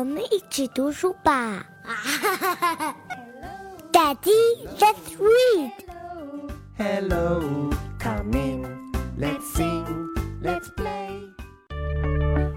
[0.00, 1.64] 我们一起读书吧。
[3.92, 5.72] Daddy, let's read.
[6.76, 8.92] Hello, come in.
[9.18, 10.08] Let's sing.
[10.42, 11.30] Let's play.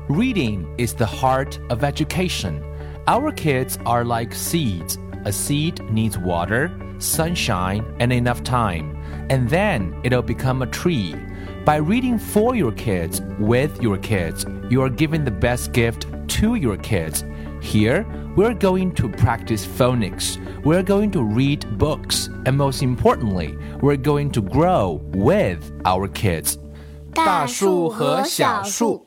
[0.09, 2.61] Reading is the heart of education.
[3.07, 4.97] Our kids are like seeds.
[5.25, 8.95] A seed needs water, sunshine, and enough time,
[9.29, 11.15] and then it'll become a tree.
[11.65, 16.07] By reading for your kids, with your kids, you are giving the best gift
[16.39, 17.23] to your kids.
[17.63, 20.37] Here, we're going to practice phonics.
[20.63, 22.29] We're going to read books.
[22.45, 26.57] And most importantly, we're going to grow with our kids.
[27.13, 29.05] 大树和小树。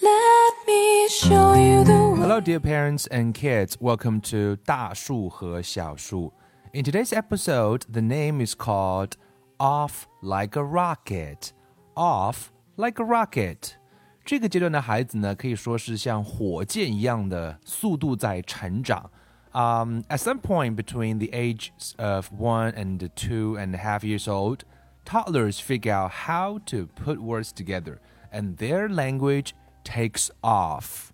[0.00, 2.20] Let me show you the way.
[2.20, 3.76] Hello, dear parents and kids.
[3.80, 6.32] Welcome to 大树和小树.
[6.72, 9.16] In today's episode, the name is called
[9.58, 11.52] Off Like a Rocket.
[11.96, 13.76] Off Like a Rocket.
[14.24, 19.10] 这个阶段的孩子呢，可以说是像火箭一样的速度在成长。
[19.52, 24.60] Um, at some point between the ages of one and two and a half years old,
[25.04, 27.98] toddlers figure out how to put words together,
[28.30, 29.50] and their language
[29.82, 31.08] takes off.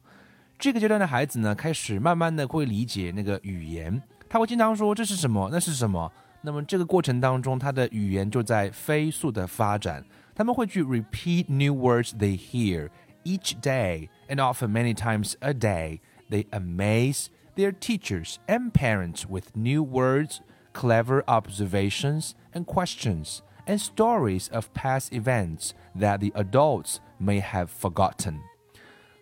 [0.59, 6.13] 这个阶段的孩子呢，开始慢慢的会理解那个语言，他会经常说这是什么，那是什么。
[6.43, 10.05] 那么这个过程当中，他的语言就在飞速的发展。
[10.41, 12.91] 他们会去 repeat new words they hear
[13.25, 16.01] each day and often many times a day.
[16.31, 20.41] They amaze their teachers and parents with new words,
[20.73, 28.43] clever observations and questions, and stories of past events that the adults may have forgotten.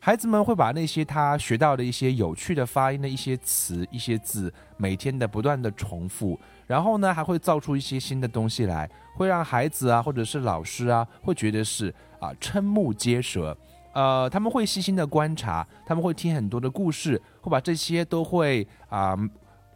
[0.01, 13.55] 孩子们会把那些他学到的一些有趣的发音的一些词、一些字，每天的不断的重复，然后呢，还会造出一些新的东西来，会让孩子啊，或者是老师啊，会觉得是啊瞠目结舌。
[13.91, 19.17] 呃，他们会细心的观察，他们会听很多的故事，会把这些都会啊、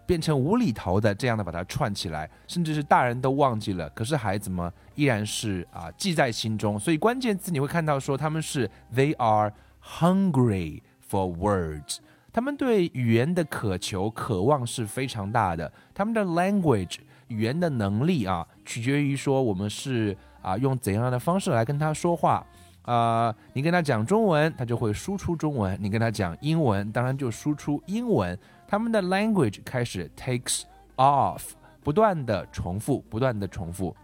[0.05, 6.79] 变成无厘头的这样的把它串起来，甚至是大人都忘记了，可是孩子们依然是啊、记在心中。
[6.79, 9.51] 所以关键字你会看到说他们是 they are
[9.83, 11.97] hungry for words，
[12.31, 15.71] 他们对语言的渴求、渴望是非常大的。
[15.93, 22.45] 他们的 language 语言的能力啊，取决于说我们是啊、用怎样的方式来跟他说话。
[22.83, 28.37] 啊、你跟他讲中文，他就会输出中文；你跟他讲英文，当然就输出英文。
[28.67, 30.63] 他们的 language 开始 takes
[30.97, 31.51] off，
[31.81, 33.95] 不断的重复，不断的重复。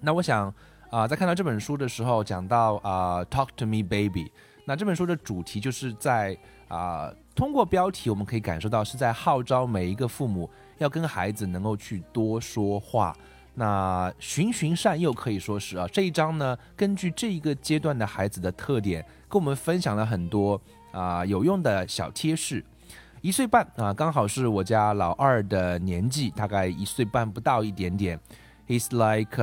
[0.00, 0.52] 那我想
[0.88, 4.30] 啊、在看到这本书的时候，讲到啊、Talk to me, baby。
[4.66, 6.36] 那这本书的主题就是在
[6.68, 13.16] 啊、通过标题我们可以感受到是在号召每一个父母要跟孩子能够去多说话。
[13.54, 20.60] 那循循善诱可以说是啊，这一章呢，根据这一个阶段的孩子的特点，跟我们分享了很多
[20.90, 22.62] 啊、有用的小贴士。
[23.22, 28.18] 一岁半啊，刚好是我家老二的年纪，大概一岁半不到一点点。
[28.68, 29.36] He's like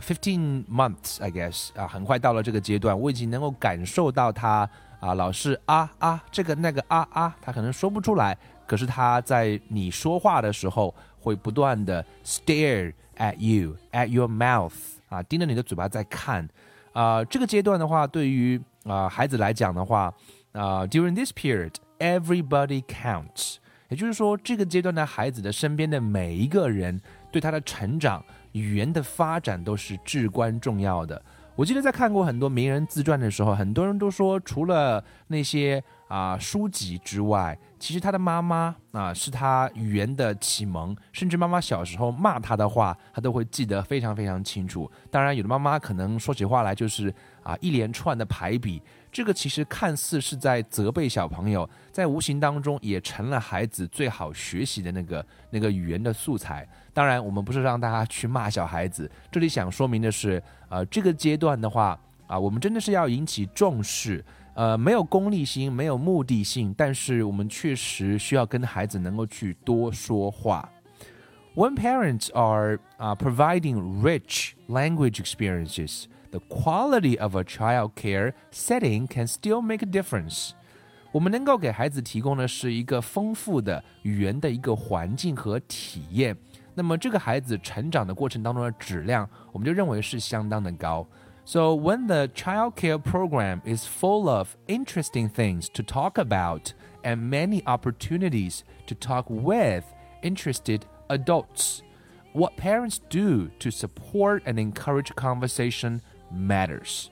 [0.00, 4.68] fifteen months, I guess 啊，很快到了这个阶段，我已经能够感受到他
[4.98, 14.72] 啊，老是啊啊这个那个啊啊，他可能说不出来，可是他在你说话的时候会不断的 stare at you at your mouth
[15.10, 16.48] 啊，盯着你的嘴巴在看。
[16.92, 20.10] 啊、这个阶段的话，对于啊、孩子来讲的话，
[20.52, 23.56] 啊、d u r i n g this period, everybody counts。
[23.88, 26.98] 也就是说，这个阶段的孩子的身边的每一个人，
[27.30, 28.24] 对他的成长、
[28.60, 31.20] 语言的发展都是至关重要的。
[31.54, 44.90] 我记得在看过很多名人自传的时候，很多人都说，除了那些啊、书籍之外，其实他的妈妈啊、是他语言的启蒙，甚至妈妈小时候骂他的话，他都会记得非常非常清楚。
[45.10, 47.12] 当然，有的妈妈可能说起话来就是
[47.42, 48.82] 啊、一连串的排比，
[49.16, 56.68] 这个其实看似是在责备小朋友，在无形当中也成了孩子最好学习的那个那个语言的素材。
[56.92, 64.22] 当然，我们不是让大家去骂小孩子，这里想说明的是，呃，这个阶段的话啊、我们真的是要引起重视。
[64.52, 70.68] 呃，没有功利心，没有目的性，但是我们确实需要跟孩子能够去多说话。
[71.54, 79.27] When parents are uh, providing rich language experiences, the quality of a child care setting can
[79.27, 80.51] still make a difference.
[81.11, 86.37] 我们能够给孩子提供的是一个丰富的语言的一个环境和体验，
[86.73, 91.05] 那么这个孩子成长的过程当中的质量，我们就认为是相当的高。
[91.43, 96.73] So when the child care program is full of interesting things to talk about
[97.03, 99.83] and many opportunities to talk with
[100.21, 101.81] interested adults,
[102.33, 105.99] what parents do to support and encourage conversation
[106.32, 107.06] matters.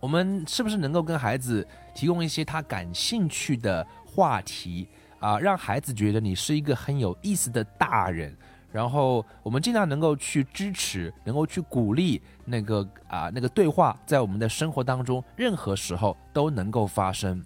[0.00, 4.88] 我们是不是能够跟孩子提供一些他感兴趣的话题
[5.20, 8.36] 啊，让孩子觉得你是一个很有意思的大人。
[8.72, 17.44] 然后我们尽量能够去支持，能够去鼓励那个啊那个对话，在我们的生活当中，任何时候都能够发生。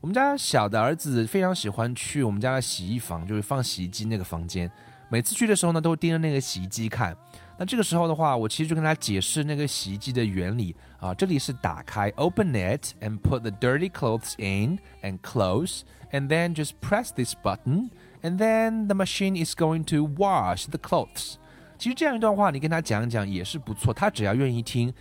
[0.00, 4.70] 我们家小的儿子非常喜欢去我们家的洗衣房，就是放洗衣机那个房间。
[5.08, 7.16] 每次去的时候呢，都会盯着那个洗衣机看。
[7.60, 11.12] 那这个时候的话，我其实就跟他解释那个洗衣机的原理啊。
[11.12, 15.80] 这里是打开，open it and put the dirty clothes in and close,
[16.12, 17.90] and then just press this button.
[18.22, 21.34] And then the machine is going to wash the clothes。
[21.78, 23.92] 其实这样一段话，你跟他讲讲也是不错。
[23.92, 24.94] 他只要愿意听，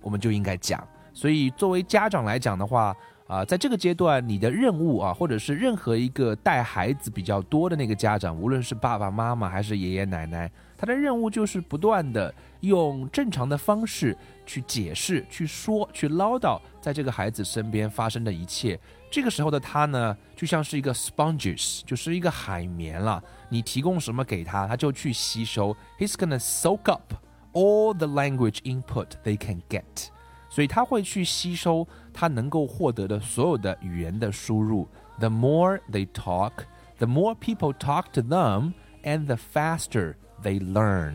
[0.00, 0.82] 我们就应该讲。
[1.12, 2.96] 所以作为家长来讲的话，
[3.30, 18.76] 啊，在这个阶段，你的任务啊，或者是任何一个带孩子比较多的那个家长，无论是爸爸妈妈还是爷爷奶奶，他的任务就是不断的用正常的方式去解释、去说、去唠叨，在这个孩子身边发生的一切。
[19.08, 23.22] 这个时候的他呢，就像是一个 sponges，就是一个海绵了。
[23.48, 25.76] 你提供什么给他，他就去吸收。
[26.00, 27.14] He's gonna soak up
[27.52, 30.08] all the language input they can get，
[30.50, 34.86] 所以他会去吸收他能够获得的所有的语言的输入。
[35.18, 36.52] The more they talk,
[36.98, 38.74] the more people talk to them,
[39.04, 41.14] and the faster they learn。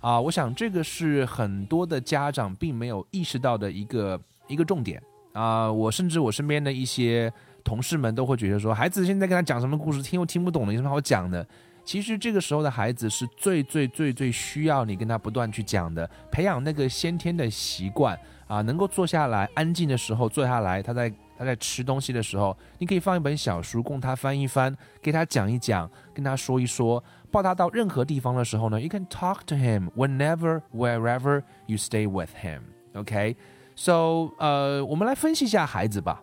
[0.00, 5.02] 啊，我想这个是很多的家长并没有意识到的一个一个重点。
[5.32, 7.32] 啊，我甚至我身边的一些
[7.64, 11.46] 同事们都会觉得说，孩子现在跟他讲什么故事，听又听不懂的，有什么好讲的？
[11.84, 36.21] 其实这个时候的孩子是最最最最需要你跟他不断去讲的，培养那个先天的习惯啊，能够坐下来安静的时候坐下来，他在他在吃东西的时候，你可以放一本小书供他翻一翻，给他讲一讲，跟他说一说，抱他到任何地方的时候呢，you can talk to him whenever wherever you stay with him，OK。So，呃，我们来分析一下孩子吧。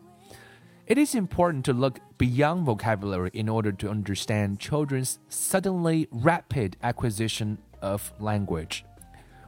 [0.87, 7.57] It is important to look beyond vocabulary in order to understand children's suddenly rapid acquisition
[7.81, 8.85] of language。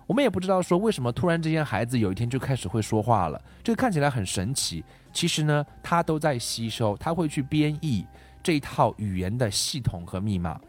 [0.08, 4.84] 我们也不知道说为什么突然之间孩子有一天就开始会说话了，这个看起来很神奇。
[5.12, 8.06] 其实呢，他都在吸收，他会去编译
[8.44, 10.60] 这一套语言的系统和密码。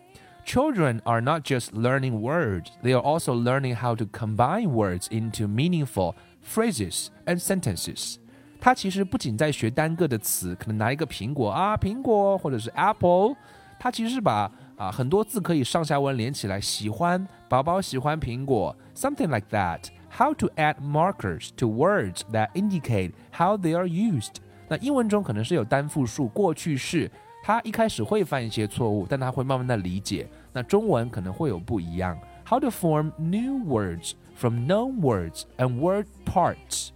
[0.46, 5.48] Children are not just learning words; they are also learning how to combine words into
[5.48, 8.18] meaningful phrases and sentences，
[8.60, 13.34] 他其实不仅在学单个的词，可能拿一个苹果啊，苹果或者是 apple，
[13.80, 24.35] 他其实是把啊很多字可以上下文连起来，喜欢宝宝喜欢苹果，something like that。How to add markers to words that indicate how they are used？
[24.67, 27.09] 那英文中可能是有单复数、过去式，
[27.43, 30.27] 它一开始会犯一些错误，但它会慢慢的理解。
[30.51, 32.17] 那中文可能会有不一样。
[32.45, 36.89] How to form new words from known words and word parts，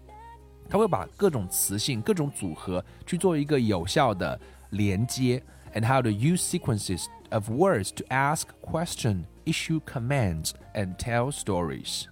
[0.68, 4.38] 它会把各种词性、各种组合去做一个有效的
[4.72, 5.42] 连接。
[5.74, 12.06] And how to use sequences of words to ask question, issue commands, and tell stories。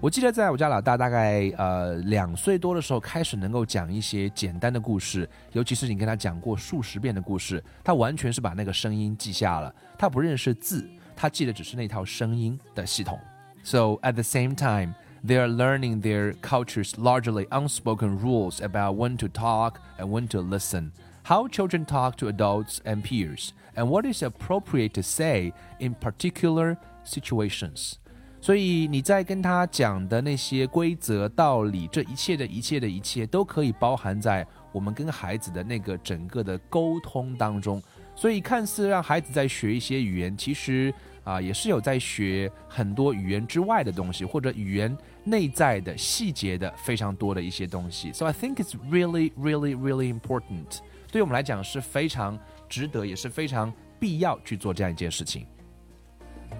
[0.00, 9.74] 我记得在我家老大大概呃两岁多的时候，开始能够讲一些简单的故事，尤其是你跟他讲过数十遍的故事，他完全是把那个声音记下了。
[9.98, 13.20] 他不认识字，他记得只是那套声音的系统。
[13.62, 19.28] So at the same time, they are learning their culture's largely unspoken rules about when to
[19.28, 20.92] talk and when to listen,
[21.24, 26.77] how children talk to adults and peers, And what is appropriate to say in particular
[27.05, 27.93] situations.
[28.41, 37.81] 所以你在跟他讲的那些规则、道理，这一切的一切的一切，都可以包含在我们跟孩子的那个整个的沟通当中。
[38.15, 48.13] 所以看似让孩子在学一些语言，其实啊，也是有在学很多语言之外的东西，或者语言内在的细节的非常多的一些东西。
[48.13, 50.81] So I think it's really, really, really important。
[51.11, 55.45] 对我们来讲是非常值得，也是非常必要去做这样一件事情。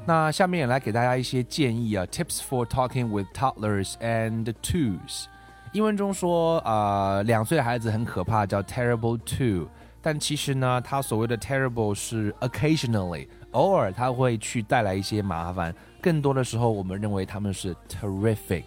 [0.06, 5.26] 那下面也来给大家一些建议啊，Tips for talking with toddlers and twos。
[5.74, 9.68] 英文中说啊，两岁的孩子很可怕，叫 terrible two。
[10.02, 13.28] 但其实呢，他所谓的 terrible 是 occasionally。
[13.52, 18.64] 偶尔他会去带来一些麻烦，更多的时候我们认为他们是 terrific，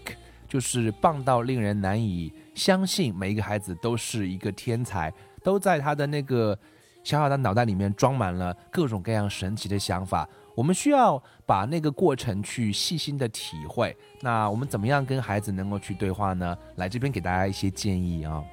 [0.49, 3.15] 就是棒到令人难以相信。
[3.15, 6.59] 每一个孩子都是一个天才，都在他的那个
[7.08, 10.28] 小小的脑袋里面装满了各种各样神奇的想法。
[10.56, 13.96] 我们需要把那个过程去细心的体会。
[14.22, 16.56] 那我们怎么样跟孩子能够去对话呢？
[16.76, 18.44] 来这边给大家一些建议啊。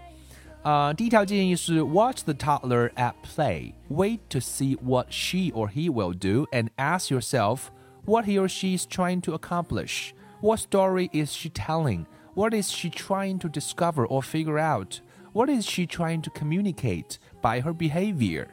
[0.62, 3.72] 啊，第一条建议是 watch the toddler at play.
[3.88, 7.68] Wait to see what she or he will do and ask yourself
[8.04, 10.12] what he or she is trying to accomplish.
[10.40, 12.06] What story is she telling?
[12.34, 15.00] What is she trying to discover or figure out?
[15.32, 18.46] What is she trying to communicate by her behavior?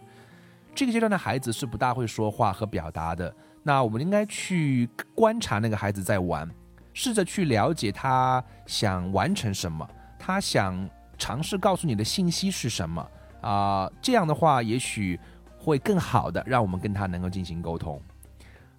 [0.76, 3.34] 这个阶段的孩子是不大会说话和表达的。
[3.64, 6.50] 那我们应该去观察那个孩子在玩，
[6.94, 9.88] 试着去了解他想完成什么，
[10.18, 13.06] 他想尝试告诉你的信息是什么
[13.42, 15.20] 啊、这样的话，也许
[15.58, 18.02] 会更好的让我们跟他能够进行沟通。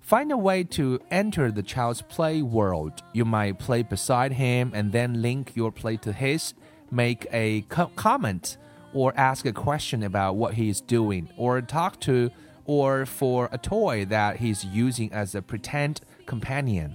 [0.06, 2.94] Find a way to enter the child's play world.
[3.12, 6.52] You might play beside him and then link your play to his,
[6.90, 8.54] make a co- comment,
[8.92, 12.30] or ask a question about what he is doing, or talk to,
[12.64, 16.92] or for a toy that he's using as a pretend companion.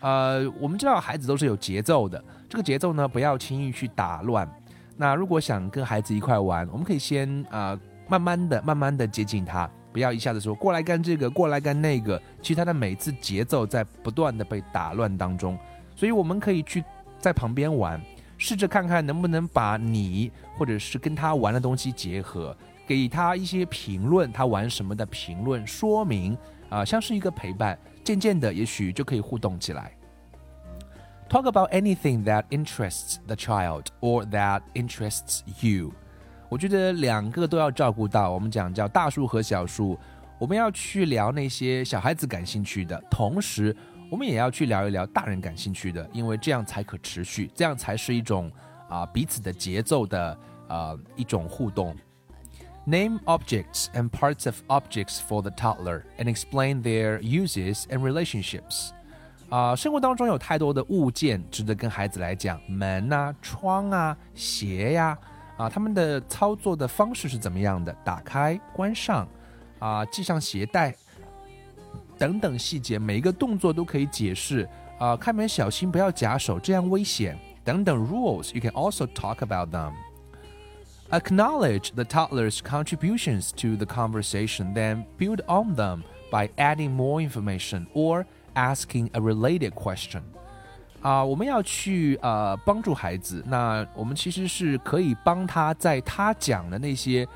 [0.00, 4.48] 呃，我们知道孩子都是有节奏的，这个节奏呢，不要轻易去打乱。
[4.96, 12.20] 那如果想跟孩子一块玩，我们可以先呃慢慢的、慢慢的接近他，不要一下子说过来干这个，过来干那个。
[12.40, 15.58] 其实他的每次节奏在不断的被打乱当中，
[15.94, 16.82] 所以我们可以去
[17.18, 18.00] 在旁边玩，
[18.37, 22.55] 试着看看能不能把你或者是跟他玩的东西结合，
[22.87, 26.37] 给他一些评论，他玩什么的评论说明
[26.69, 29.91] 啊、像是一个陪伴，渐渐的也许就可以互动起来。
[31.29, 35.93] Talk about anything that interests the child or that interests you.
[36.49, 38.31] 我觉得两个都要照顾到。
[38.31, 39.97] 我们讲叫大树和小树，
[40.37, 43.75] 我们要去聊那些小孩子感兴趣的，同时
[44.09, 48.51] 我们也要去聊一聊大人感兴趣的，因为这样才可持续，这样才是一种
[48.87, 51.95] 啊、彼此的节奏的呃一种互动。
[52.85, 58.91] Name objects and parts of objects for the toddler and explain their uses and relationships.
[59.49, 65.17] 啊、生活当中有太多的物件值得跟孩子来讲，门啊、窗啊、鞋呀、
[65.57, 67.91] 啊，他们的操作的方式是怎么样的？
[68.03, 69.27] 打开、关上，
[69.79, 70.95] 啊，系上鞋带，
[72.18, 74.68] 等等细节，每一个动作都可以解释。
[74.98, 77.38] 啊，开门小心，不要夹手，这样危险。
[77.64, 79.92] 等等 rules, you can also talk about them.
[81.10, 87.86] Acknowledge the toddler's contributions to the conversation, then build on them by adding more information
[87.94, 88.24] or
[88.54, 90.22] asking a related question.
[91.02, 97.26] 啊、我们要去呃帮助孩子，那我们其实是可以帮他在他讲的那些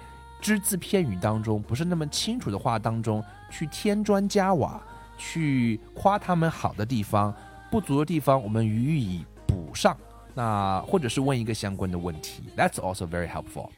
[0.42, 4.82] 只字片语当中，不是那么清楚的话当中，去添砖加瓦，
[5.18, 7.34] 去夸他们好的地方，
[7.70, 9.96] 不足的地方我们予以补上。
[10.34, 13.70] 那或者是问一个相关的问题，That's also very helpful.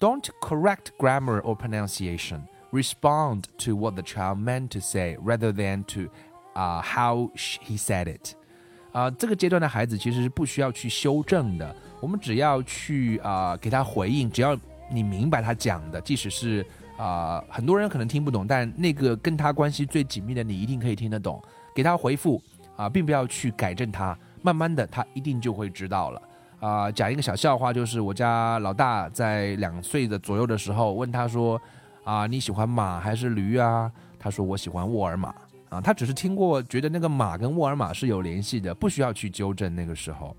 [0.00, 2.40] Don't correct grammar or pronunciation.
[2.72, 6.10] Respond to what the child meant to say rather than to
[6.54, 8.34] uh, how he said it.
[8.92, 16.66] 啊、这个阶段的孩子其实是不需要去修正的，我们只要去啊、给他回应，只要你明白他讲的，即使是
[16.96, 21.42] 啊、很多人可能听不懂，但那个跟他关系最紧密的你一定可以听得懂，
[21.74, 22.40] 给他回复
[22.76, 26.22] 啊、并不要去改正他，慢慢的他一定就会知道了。
[26.58, 31.60] 啊、讲一个小笑话，就是我家老大在两岁的左右的时候，问他说
[32.02, 35.34] ：“啊、你喜欢马还是驴啊？”他说：“我喜欢沃尔玛。”
[35.68, 40.34] 啊，他只是听过，觉得那个马跟沃尔玛是有联系的，不需要去纠正那个时候。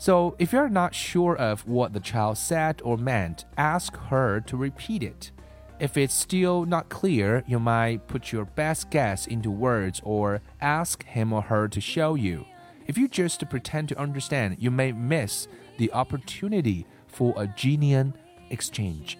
[0.00, 4.56] So if you're not sure of what the child said or meant, ask her to
[4.56, 5.30] repeat it.
[5.78, 11.04] If it's still not clear, you might put your best guess into words or ask
[11.04, 12.44] him or her to show you.
[12.86, 15.48] If you just pretend to understand, you may miss
[15.78, 18.12] the opportunity for a genuine
[18.50, 19.16] exchange.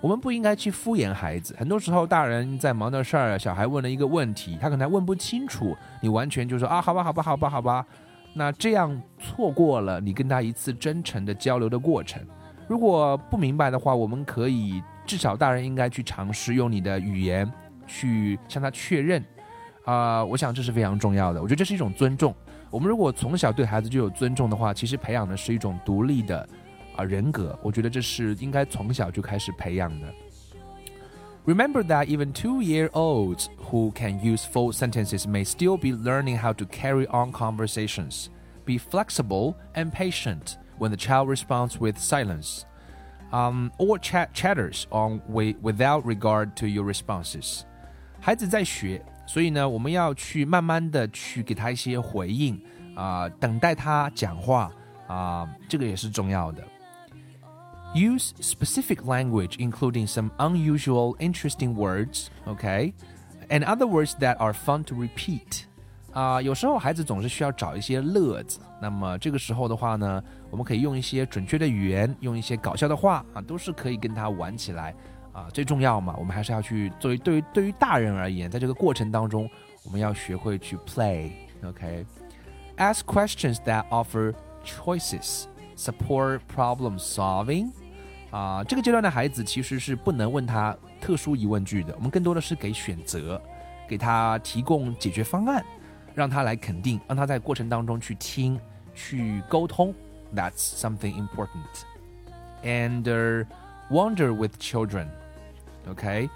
[0.00, 1.56] 我们不应该去敷衍孩子。
[1.58, 7.86] 很多时候，大人在忙的事儿，小孩问了一个问题，他可能还问不清楚，你完全就说啊，好吧，好吧，好吧，好吧。
[8.33, 12.21] 那这样错过了你跟他一次真诚的交流的过程。
[12.67, 17.51] 如果不明白的话，我们可以至少大人应该去尝试用你的语言
[17.87, 19.23] 去向他确认。
[19.85, 21.41] 啊、我想这是非常重要的。
[21.41, 22.33] 我觉得这是一种尊重。
[22.69, 26.47] 我们如果从小对孩子就有尊重的话，其实培养的是一种独立的
[26.95, 27.57] 啊、人格。
[27.63, 30.07] 我觉得这是应该从小就开始培养的。
[31.46, 36.54] Remember that even two year olds who can use full sentences may still be learning how
[36.54, 38.30] to carry on conversations.
[38.64, 42.64] Be flexible and patient when the child responds with silence
[43.30, 47.64] um, or chat chatters on wi- without regard to your responses.
[48.20, 52.58] 孩子在学，所以呢，我们要去慢慢的去给他一些回应
[52.94, 54.72] 啊、等待他讲话
[55.06, 56.64] 啊、这个也是重要的。
[57.94, 62.92] Use specific language, including some unusual, interesting words, okay,
[63.48, 65.66] and other words that are fun to repeat.
[66.12, 74.94] 啊、有时候孩子总是需要找一些乐子，那么这个时候的话呢，我们可以用一些准确的语言，用一些搞笑的话啊，都是可以跟他玩起来
[75.32, 75.48] 啊。
[75.52, 79.48] 最重要嘛，我们还是要去作为对于对于大人而言，在这个过程当中，
[79.84, 84.34] 我们要学会去 play，OK、Ask questions that offer
[84.64, 85.44] choices,
[85.78, 87.70] support problem solving,
[88.30, 93.40] 啊、这个阶段的孩子其实是不能问他特殊疑问句的，我们更多的是给选择，
[93.88, 95.64] 给他提供解决方案，
[96.14, 98.58] 让他来肯定，让他在过程当中去听、
[98.94, 99.94] 去沟通。
[100.34, 101.84] That's something important.
[102.64, 103.44] And uh,
[103.88, 105.08] wonder with children.
[105.86, 106.28] Okay.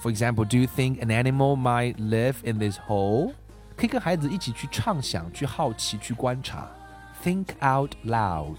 [0.00, 3.34] For example, do you think an animal might live in this hole?
[3.76, 6.70] 可以跟孩子一起去畅想、去好奇、去观察。
[7.22, 8.56] Think out loud.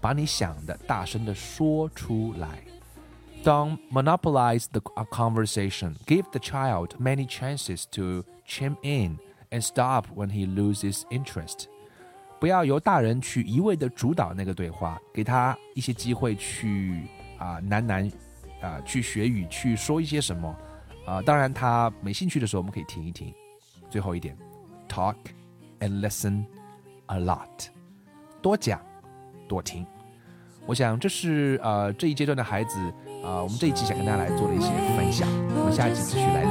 [0.00, 2.62] 把你想的大声的说出来。
[3.42, 5.96] Don't monopolize the a conversation.
[6.06, 9.18] Give the child many chances to chime in
[9.50, 11.66] and stop when he loses interest.
[12.40, 17.02] 不要由大人去一味的主导那个对话，给他一些机会去
[17.38, 18.10] 啊喃喃
[18.60, 20.54] 啊去学语，去说一些什么
[21.06, 21.22] 啊。
[21.22, 23.32] 当然，他没兴趣的时候，我们可以停一停。
[23.90, 24.36] 最后一点，
[24.88, 25.16] talk
[25.80, 26.44] and listen
[27.06, 27.68] a lot，
[28.42, 28.80] 多讲
[29.49, 29.85] 多听。
[30.65, 32.79] 我想这是呃这一阶段的孩子
[33.23, 35.27] 啊、呃我们这一期想跟大家来做的一些分享。
[35.57, 36.49] 我们下一期继续来聊。